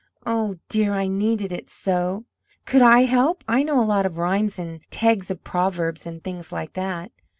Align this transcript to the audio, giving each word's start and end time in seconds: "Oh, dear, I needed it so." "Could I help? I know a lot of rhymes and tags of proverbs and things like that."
"Oh, 0.25 0.55
dear, 0.67 0.95
I 0.95 1.05
needed 1.05 1.51
it 1.51 1.69
so." 1.69 2.25
"Could 2.65 2.81
I 2.81 3.01
help? 3.01 3.43
I 3.47 3.61
know 3.61 3.79
a 3.79 3.85
lot 3.85 4.07
of 4.07 4.17
rhymes 4.17 4.57
and 4.57 4.79
tags 4.89 5.29
of 5.29 5.43
proverbs 5.43 6.07
and 6.07 6.23
things 6.23 6.51
like 6.51 6.73
that." 6.73 7.11